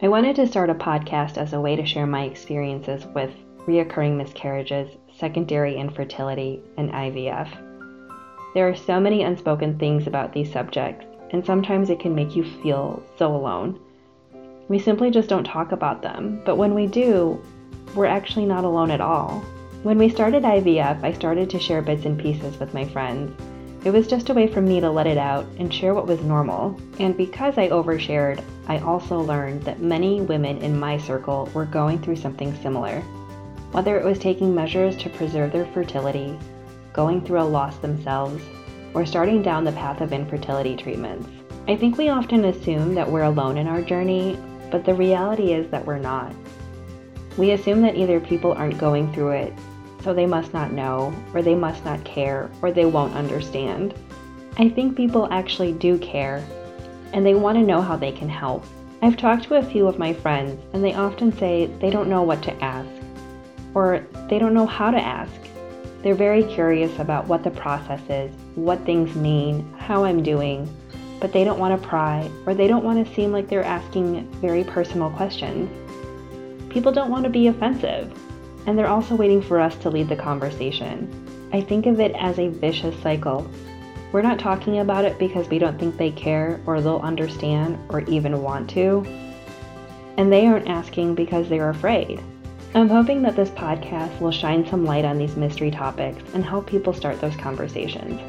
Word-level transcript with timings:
I 0.00 0.06
wanted 0.06 0.36
to 0.36 0.46
start 0.46 0.70
a 0.70 0.74
podcast 0.74 1.38
as 1.38 1.52
a 1.52 1.60
way 1.60 1.74
to 1.74 1.84
share 1.84 2.06
my 2.06 2.22
experiences 2.22 3.04
with 3.16 3.32
reoccurring 3.66 4.16
miscarriages, 4.16 4.88
secondary 5.18 5.76
infertility, 5.76 6.62
and 6.76 6.92
IVF. 6.92 7.48
There 8.54 8.68
are 8.68 8.76
so 8.76 9.00
many 9.00 9.24
unspoken 9.24 9.76
things 9.76 10.06
about 10.06 10.32
these 10.32 10.52
subjects, 10.52 11.04
and 11.30 11.44
sometimes 11.44 11.90
it 11.90 11.98
can 11.98 12.14
make 12.14 12.36
you 12.36 12.44
feel 12.62 13.02
so 13.16 13.34
alone. 13.34 13.80
We 14.68 14.78
simply 14.78 15.10
just 15.10 15.28
don't 15.28 15.42
talk 15.42 15.72
about 15.72 16.00
them, 16.00 16.42
but 16.44 16.58
when 16.58 16.76
we 16.76 16.86
do, 16.86 17.42
we're 17.96 18.06
actually 18.06 18.46
not 18.46 18.62
alone 18.62 18.92
at 18.92 19.00
all. 19.00 19.42
When 19.82 19.98
we 19.98 20.08
started 20.08 20.44
IVF, 20.44 21.02
I 21.02 21.12
started 21.12 21.50
to 21.50 21.58
share 21.58 21.82
bits 21.82 22.04
and 22.04 22.16
pieces 22.16 22.60
with 22.60 22.72
my 22.72 22.84
friends. 22.84 23.36
It 23.84 23.92
was 23.92 24.08
just 24.08 24.28
a 24.28 24.34
way 24.34 24.48
for 24.48 24.60
me 24.60 24.80
to 24.80 24.90
let 24.90 25.06
it 25.06 25.18
out 25.18 25.46
and 25.58 25.72
share 25.72 25.94
what 25.94 26.08
was 26.08 26.20
normal. 26.22 26.78
And 26.98 27.16
because 27.16 27.56
I 27.56 27.68
overshared, 27.68 28.42
I 28.66 28.78
also 28.78 29.20
learned 29.20 29.62
that 29.62 29.80
many 29.80 30.20
women 30.20 30.58
in 30.58 30.78
my 30.78 30.98
circle 30.98 31.48
were 31.54 31.64
going 31.64 32.00
through 32.00 32.16
something 32.16 32.54
similar. 32.60 33.00
Whether 33.70 33.96
it 33.96 34.04
was 34.04 34.18
taking 34.18 34.54
measures 34.54 34.96
to 34.96 35.10
preserve 35.10 35.52
their 35.52 35.66
fertility, 35.66 36.36
going 36.92 37.20
through 37.24 37.40
a 37.40 37.42
loss 37.42 37.76
themselves, 37.78 38.42
or 38.94 39.06
starting 39.06 39.42
down 39.42 39.64
the 39.64 39.72
path 39.72 40.00
of 40.00 40.12
infertility 40.12 40.74
treatments. 40.76 41.28
I 41.68 41.76
think 41.76 41.98
we 41.98 42.08
often 42.08 42.46
assume 42.46 42.94
that 42.94 43.08
we're 43.08 43.22
alone 43.22 43.58
in 43.58 43.68
our 43.68 43.82
journey, 43.82 44.38
but 44.70 44.84
the 44.84 44.94
reality 44.94 45.52
is 45.52 45.70
that 45.70 45.86
we're 45.86 45.98
not. 45.98 46.34
We 47.36 47.52
assume 47.52 47.82
that 47.82 47.96
either 47.96 48.18
people 48.18 48.52
aren't 48.54 48.78
going 48.78 49.12
through 49.12 49.32
it, 49.32 49.52
so 50.02 50.14
they 50.14 50.26
must 50.26 50.52
not 50.52 50.72
know, 50.72 51.14
or 51.34 51.42
they 51.42 51.54
must 51.54 51.84
not 51.84 52.04
care, 52.04 52.50
or 52.62 52.72
they 52.72 52.86
won't 52.86 53.14
understand. 53.14 53.94
I 54.56 54.68
think 54.68 54.96
people 54.96 55.28
actually 55.30 55.72
do 55.72 55.98
care, 55.98 56.44
and 57.12 57.24
they 57.24 57.34
want 57.34 57.58
to 57.58 57.64
know 57.64 57.80
how 57.80 57.96
they 57.96 58.12
can 58.12 58.28
help. 58.28 58.64
I've 59.02 59.16
talked 59.16 59.44
to 59.44 59.56
a 59.56 59.62
few 59.62 59.86
of 59.86 59.98
my 59.98 60.12
friends, 60.12 60.60
and 60.72 60.82
they 60.82 60.94
often 60.94 61.32
say 61.36 61.66
they 61.80 61.90
don't 61.90 62.08
know 62.08 62.22
what 62.22 62.42
to 62.42 62.64
ask, 62.64 62.90
or 63.74 64.06
they 64.28 64.38
don't 64.38 64.54
know 64.54 64.66
how 64.66 64.90
to 64.90 64.98
ask. 64.98 65.32
They're 66.02 66.14
very 66.14 66.42
curious 66.44 66.98
about 66.98 67.26
what 67.26 67.44
the 67.44 67.50
process 67.50 68.00
is, 68.08 68.32
what 68.54 68.84
things 68.84 69.14
mean, 69.14 69.72
how 69.78 70.04
I'm 70.04 70.22
doing, 70.22 70.68
but 71.20 71.32
they 71.32 71.44
don't 71.44 71.58
want 71.58 71.80
to 71.80 71.88
pry, 71.88 72.30
or 72.46 72.54
they 72.54 72.68
don't 72.68 72.84
want 72.84 73.04
to 73.04 73.14
seem 73.14 73.32
like 73.32 73.48
they're 73.48 73.64
asking 73.64 74.28
very 74.40 74.64
personal 74.64 75.10
questions. 75.10 75.70
People 76.70 76.92
don't 76.92 77.10
want 77.10 77.24
to 77.24 77.30
be 77.30 77.48
offensive, 77.48 78.12
and 78.68 78.78
they're 78.78 78.86
also 78.86 79.16
waiting 79.16 79.40
for 79.40 79.58
us 79.58 79.74
to 79.76 79.88
lead 79.88 80.10
the 80.10 80.14
conversation. 80.14 81.08
I 81.54 81.62
think 81.62 81.86
of 81.86 82.00
it 82.00 82.14
as 82.16 82.38
a 82.38 82.48
vicious 82.48 82.94
cycle. 83.02 83.50
We're 84.12 84.20
not 84.20 84.38
talking 84.38 84.80
about 84.80 85.06
it 85.06 85.18
because 85.18 85.48
we 85.48 85.58
don't 85.58 85.78
think 85.78 85.96
they 85.96 86.10
care 86.10 86.60
or 86.66 86.82
they'll 86.82 86.98
understand 86.98 87.78
or 87.88 88.02
even 88.02 88.42
want 88.42 88.68
to. 88.70 89.06
And 90.18 90.30
they 90.30 90.46
aren't 90.46 90.68
asking 90.68 91.14
because 91.14 91.48
they're 91.48 91.70
afraid. 91.70 92.20
I'm 92.74 92.90
hoping 92.90 93.22
that 93.22 93.36
this 93.36 93.48
podcast 93.48 94.20
will 94.20 94.32
shine 94.32 94.68
some 94.68 94.84
light 94.84 95.06
on 95.06 95.16
these 95.16 95.34
mystery 95.34 95.70
topics 95.70 96.22
and 96.34 96.44
help 96.44 96.66
people 96.66 96.92
start 96.92 97.22
those 97.22 97.36
conversations. 97.36 98.20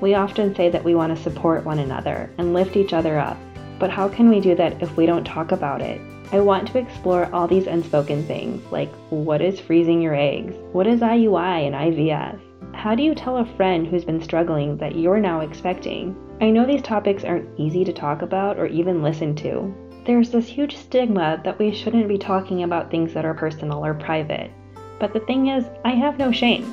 We 0.00 0.14
often 0.14 0.54
say 0.54 0.70
that 0.70 0.84
we 0.84 0.94
want 0.94 1.14
to 1.14 1.22
support 1.22 1.66
one 1.66 1.80
another 1.80 2.30
and 2.38 2.54
lift 2.54 2.76
each 2.76 2.94
other 2.94 3.18
up, 3.18 3.36
but 3.78 3.90
how 3.90 4.08
can 4.08 4.30
we 4.30 4.40
do 4.40 4.54
that 4.54 4.80
if 4.82 4.96
we 4.96 5.04
don't 5.04 5.24
talk 5.24 5.52
about 5.52 5.82
it? 5.82 6.00
I 6.32 6.38
want 6.38 6.68
to 6.68 6.78
explore 6.78 7.28
all 7.34 7.48
these 7.48 7.66
unspoken 7.66 8.24
things 8.24 8.62
like 8.70 8.94
what 9.08 9.42
is 9.42 9.58
freezing 9.58 10.00
your 10.00 10.14
eggs? 10.14 10.54
What 10.70 10.86
is 10.86 11.00
IUI 11.00 11.66
and 11.66 11.74
IVF? 11.74 12.38
How 12.72 12.94
do 12.94 13.02
you 13.02 13.16
tell 13.16 13.38
a 13.38 13.56
friend 13.56 13.84
who's 13.84 14.04
been 14.04 14.22
struggling 14.22 14.76
that 14.76 14.94
you're 14.94 15.18
now 15.18 15.40
expecting? 15.40 16.14
I 16.40 16.50
know 16.50 16.64
these 16.64 16.82
topics 16.82 17.24
aren't 17.24 17.58
easy 17.58 17.84
to 17.84 17.92
talk 17.92 18.22
about 18.22 18.58
or 18.58 18.66
even 18.66 19.02
listen 19.02 19.34
to. 19.36 19.74
There's 20.06 20.30
this 20.30 20.46
huge 20.46 20.76
stigma 20.76 21.40
that 21.42 21.58
we 21.58 21.74
shouldn't 21.74 22.06
be 22.06 22.16
talking 22.16 22.62
about 22.62 22.92
things 22.92 23.12
that 23.12 23.24
are 23.24 23.34
personal 23.34 23.84
or 23.84 23.94
private. 23.94 24.52
But 25.00 25.12
the 25.12 25.20
thing 25.20 25.48
is, 25.48 25.64
I 25.84 25.90
have 25.90 26.16
no 26.16 26.30
shame. 26.30 26.72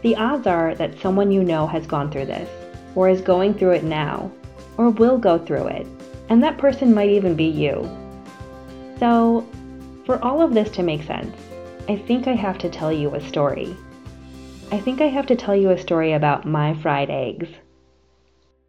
The 0.00 0.16
odds 0.16 0.46
are 0.46 0.74
that 0.76 0.98
someone 0.98 1.30
you 1.30 1.44
know 1.44 1.66
has 1.66 1.86
gone 1.86 2.10
through 2.10 2.26
this, 2.26 2.48
or 2.94 3.10
is 3.10 3.20
going 3.20 3.52
through 3.52 3.72
it 3.72 3.84
now, 3.84 4.32
or 4.78 4.88
will 4.88 5.18
go 5.18 5.38
through 5.38 5.66
it, 5.66 5.86
and 6.30 6.42
that 6.42 6.56
person 6.56 6.94
might 6.94 7.10
even 7.10 7.34
be 7.34 7.44
you. 7.44 7.86
So, 8.98 9.46
for 10.04 10.22
all 10.24 10.42
of 10.42 10.54
this 10.54 10.70
to 10.70 10.82
make 10.82 11.02
sense, 11.02 11.36
I 11.88 11.96
think 11.96 12.26
I 12.26 12.34
have 12.34 12.58
to 12.58 12.68
tell 12.68 12.92
you 12.92 13.14
a 13.14 13.20
story. 13.20 13.76
I 14.70 14.78
think 14.78 15.00
I 15.00 15.06
have 15.06 15.26
to 15.26 15.36
tell 15.36 15.56
you 15.56 15.70
a 15.70 15.78
story 15.78 16.12
about 16.12 16.44
my 16.44 16.74
fried 16.74 17.08
eggs. 17.08 17.48